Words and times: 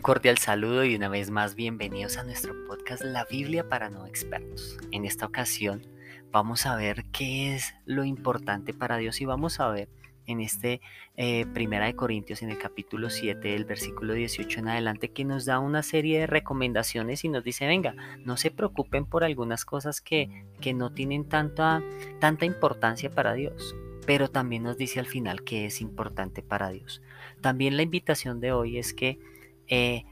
cordial 0.00 0.38
saludo 0.38 0.84
y 0.84 0.94
una 0.94 1.08
vez 1.08 1.30
más 1.30 1.54
bienvenidos 1.54 2.16
a 2.16 2.24
nuestro 2.24 2.54
podcast 2.66 3.02
La 3.02 3.24
Biblia 3.24 3.68
para 3.68 3.90
no 3.90 4.06
expertos. 4.06 4.78
En 4.90 5.04
esta 5.04 5.26
ocasión 5.26 5.82
vamos 6.30 6.66
a 6.66 6.76
ver 6.76 7.04
qué 7.12 7.54
es 7.54 7.74
lo 7.84 8.04
importante 8.04 8.72
para 8.72 8.96
Dios 8.96 9.20
y 9.20 9.24
vamos 9.24 9.60
a 9.60 9.68
ver 9.68 9.88
en 10.26 10.40
este 10.40 10.80
eh, 11.16 11.46
Primera 11.52 11.86
de 11.86 11.96
Corintios 11.96 12.42
en 12.42 12.50
el 12.50 12.58
capítulo 12.58 13.10
7 13.10 13.54
el 13.54 13.64
versículo 13.64 14.14
18 14.14 14.60
en 14.60 14.68
adelante 14.68 15.10
que 15.10 15.24
nos 15.24 15.44
da 15.44 15.58
una 15.58 15.82
serie 15.82 16.20
de 16.20 16.26
recomendaciones 16.28 17.24
y 17.24 17.28
nos 17.28 17.42
dice 17.42 17.66
venga 17.66 17.96
no 18.24 18.36
se 18.36 18.52
preocupen 18.52 19.04
por 19.04 19.24
algunas 19.24 19.64
cosas 19.64 20.00
que, 20.00 20.46
que 20.60 20.74
no 20.74 20.92
tienen 20.92 21.28
tanta, 21.28 21.82
tanta 22.20 22.44
importancia 22.46 23.10
para 23.10 23.34
Dios 23.34 23.74
pero 24.06 24.30
también 24.30 24.62
nos 24.62 24.76
dice 24.76 25.00
al 25.00 25.06
final 25.06 25.42
que 25.42 25.66
es 25.66 25.80
importante 25.80 26.42
para 26.42 26.70
Dios. 26.70 27.02
También 27.40 27.76
la 27.76 27.82
invitación 27.82 28.40
de 28.40 28.52
hoy 28.52 28.78
es 28.78 28.94
que 28.94 29.20
eh, 29.68 30.04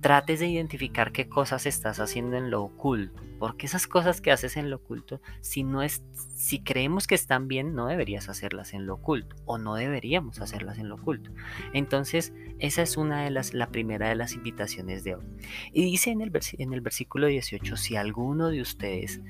trates 0.00 0.38
de 0.40 0.48
identificar 0.48 1.12
qué 1.12 1.28
cosas 1.28 1.66
estás 1.66 1.98
haciendo 1.98 2.36
en 2.36 2.50
lo 2.50 2.62
oculto, 2.62 3.22
porque 3.38 3.66
esas 3.66 3.86
cosas 3.86 4.20
que 4.20 4.30
haces 4.30 4.56
en 4.56 4.70
lo 4.70 4.76
oculto, 4.76 5.20
si 5.40 5.64
no 5.64 5.82
es, 5.82 6.02
si 6.34 6.60
creemos 6.60 7.06
que 7.06 7.14
están 7.14 7.48
bien, 7.48 7.74
no 7.74 7.86
deberías 7.86 8.28
hacerlas 8.28 8.74
en 8.74 8.86
lo 8.86 8.94
oculto, 8.94 9.36
o 9.44 9.58
no 9.58 9.74
deberíamos 9.74 10.40
hacerlas 10.40 10.78
en 10.78 10.88
lo 10.88 10.96
oculto. 10.96 11.32
Entonces, 11.72 12.32
esa 12.58 12.82
es 12.82 12.96
una 12.96 13.24
de 13.24 13.30
las, 13.30 13.54
la 13.54 13.70
primera 13.70 14.08
de 14.08 14.14
las 14.14 14.34
invitaciones 14.34 15.04
de 15.04 15.16
hoy. 15.16 15.24
Y 15.72 15.84
dice 15.84 16.10
en 16.10 16.20
el, 16.20 16.32
en 16.58 16.72
el 16.72 16.80
versículo 16.80 17.26
18, 17.26 17.76
si 17.76 17.96
alguno 17.96 18.50
de 18.50 18.60
ustedes 18.60 19.20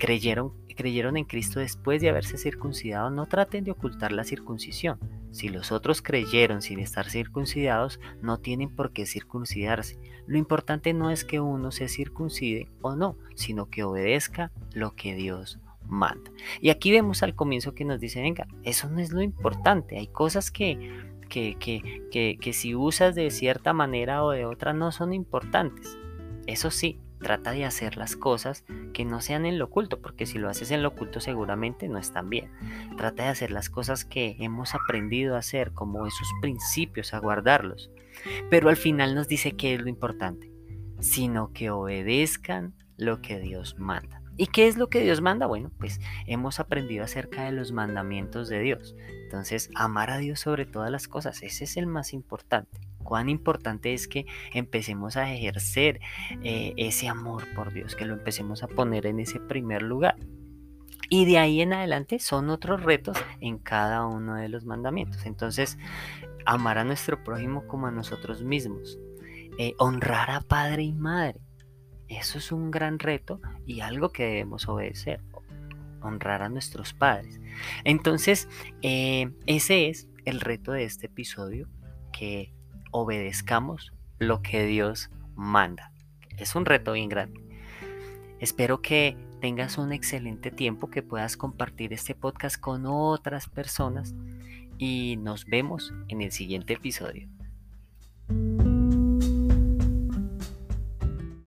creyeron, 0.00 0.52
creyeron 0.76 1.16
en 1.16 1.24
Cristo 1.24 1.60
después 1.60 2.00
de 2.00 2.08
haberse 2.08 2.38
circuncidado, 2.38 3.10
no 3.10 3.26
traten 3.26 3.62
de 3.62 3.70
ocultar 3.70 4.10
la 4.10 4.24
circuncisión 4.24 4.98
si 5.30 5.48
los 5.48 5.70
otros 5.70 6.02
creyeron 6.02 6.60
sin 6.60 6.80
estar 6.80 7.08
circuncidados, 7.08 8.00
no 8.20 8.38
tienen 8.38 8.74
por 8.74 8.92
qué 8.92 9.06
circuncidarse. 9.06 9.98
Lo 10.26 10.38
importante 10.38 10.92
no 10.92 11.10
es 11.10 11.24
que 11.24 11.40
uno 11.40 11.70
se 11.70 11.88
circuncide 11.88 12.68
o 12.82 12.96
no, 12.96 13.16
sino 13.34 13.70
que 13.70 13.84
obedezca 13.84 14.50
lo 14.72 14.94
que 14.94 15.14
Dios 15.14 15.60
manda. 15.86 16.30
Y 16.60 16.70
aquí 16.70 16.90
vemos 16.90 17.22
al 17.22 17.34
comienzo 17.34 17.74
que 17.74 17.84
nos 17.84 18.00
dice, 18.00 18.20
venga, 18.20 18.46
eso 18.64 18.88
no 18.90 18.98
es 18.98 19.12
lo 19.12 19.22
importante, 19.22 19.98
hay 19.98 20.08
cosas 20.08 20.50
que, 20.50 21.00
que, 21.28 21.56
que, 21.58 22.38
que 22.40 22.52
si 22.52 22.74
usas 22.74 23.14
de 23.14 23.30
cierta 23.30 23.72
manera 23.72 24.24
o 24.24 24.30
de 24.30 24.46
otra 24.46 24.72
no 24.72 24.90
son 24.90 25.12
importantes. 25.12 25.96
Eso 26.46 26.70
sí, 26.70 26.98
trata 27.20 27.52
de 27.52 27.64
hacer 27.64 27.96
las 27.96 28.16
cosas 28.16 28.64
que 28.92 29.04
no 29.04 29.20
sean 29.20 29.46
en 29.46 29.58
lo 29.58 29.66
oculto, 29.66 30.00
porque 30.00 30.26
si 30.26 30.38
lo 30.38 30.48
haces 30.48 30.70
en 30.70 30.82
lo 30.82 30.88
oculto 30.88 31.20
seguramente 31.20 31.88
no 31.88 31.98
están 31.98 32.30
bien. 32.30 32.50
Trata 32.96 33.24
de 33.24 33.28
hacer 33.28 33.50
las 33.50 33.70
cosas 33.70 34.04
que 34.04 34.36
hemos 34.40 34.74
aprendido 34.74 35.36
a 35.36 35.38
hacer, 35.38 35.72
como 35.72 36.06
esos 36.06 36.28
principios, 36.40 37.14
a 37.14 37.18
guardarlos. 37.18 37.90
Pero 38.50 38.68
al 38.68 38.76
final 38.76 39.14
nos 39.14 39.28
dice 39.28 39.52
que 39.52 39.74
es 39.74 39.80
lo 39.80 39.88
importante, 39.88 40.50
sino 40.98 41.52
que 41.52 41.70
obedezcan 41.70 42.74
lo 42.96 43.20
que 43.20 43.38
Dios 43.38 43.76
manda. 43.78 44.22
¿Y 44.36 44.46
qué 44.46 44.68
es 44.68 44.78
lo 44.78 44.88
que 44.88 45.02
Dios 45.02 45.20
manda? 45.20 45.46
Bueno, 45.46 45.70
pues 45.78 46.00
hemos 46.26 46.60
aprendido 46.60 47.04
acerca 47.04 47.44
de 47.44 47.52
los 47.52 47.72
mandamientos 47.72 48.48
de 48.48 48.60
Dios. 48.60 48.94
Entonces, 49.24 49.70
amar 49.74 50.10
a 50.10 50.18
Dios 50.18 50.40
sobre 50.40 50.64
todas 50.64 50.90
las 50.90 51.08
cosas, 51.08 51.42
ese 51.42 51.64
es 51.64 51.76
el 51.76 51.86
más 51.86 52.14
importante 52.14 52.89
cuán 53.02 53.28
importante 53.28 53.92
es 53.92 54.08
que 54.08 54.26
empecemos 54.52 55.16
a 55.16 55.32
ejercer 55.32 56.00
eh, 56.42 56.74
ese 56.76 57.08
amor 57.08 57.44
por 57.54 57.72
Dios, 57.72 57.96
que 57.96 58.04
lo 58.04 58.14
empecemos 58.14 58.62
a 58.62 58.68
poner 58.68 59.06
en 59.06 59.20
ese 59.20 59.40
primer 59.40 59.82
lugar. 59.82 60.16
Y 61.12 61.24
de 61.24 61.38
ahí 61.38 61.60
en 61.60 61.72
adelante 61.72 62.20
son 62.20 62.50
otros 62.50 62.84
retos 62.84 63.18
en 63.40 63.58
cada 63.58 64.06
uno 64.06 64.36
de 64.36 64.48
los 64.48 64.64
mandamientos. 64.64 65.26
Entonces, 65.26 65.76
amar 66.46 66.78
a 66.78 66.84
nuestro 66.84 67.22
prójimo 67.24 67.66
como 67.66 67.88
a 67.88 67.90
nosotros 67.90 68.42
mismos. 68.42 68.96
Eh, 69.58 69.74
honrar 69.78 70.30
a 70.30 70.40
padre 70.40 70.84
y 70.84 70.92
madre. 70.92 71.40
Eso 72.06 72.38
es 72.38 72.52
un 72.52 72.70
gran 72.70 73.00
reto 73.00 73.40
y 73.66 73.80
algo 73.80 74.10
que 74.10 74.24
debemos 74.24 74.68
obedecer. 74.68 75.20
Honrar 76.00 76.42
a 76.42 76.48
nuestros 76.48 76.94
padres. 76.94 77.40
Entonces, 77.82 78.48
eh, 78.82 79.32
ese 79.46 79.88
es 79.88 80.08
el 80.24 80.40
reto 80.40 80.70
de 80.70 80.84
este 80.84 81.06
episodio 81.06 81.68
que 82.12 82.52
obedezcamos 82.90 83.92
lo 84.18 84.42
que 84.42 84.64
Dios 84.66 85.10
manda. 85.34 85.92
Es 86.36 86.54
un 86.54 86.64
reto 86.64 86.92
bien 86.92 87.08
grande. 87.08 87.40
Espero 88.38 88.80
que 88.80 89.16
tengas 89.40 89.78
un 89.78 89.92
excelente 89.92 90.50
tiempo, 90.50 90.90
que 90.90 91.02
puedas 91.02 91.36
compartir 91.36 91.92
este 91.92 92.14
podcast 92.14 92.58
con 92.58 92.84
otras 92.86 93.48
personas 93.48 94.14
y 94.78 95.16
nos 95.18 95.44
vemos 95.46 95.92
en 96.08 96.22
el 96.22 96.32
siguiente 96.32 96.74
episodio. 96.74 97.28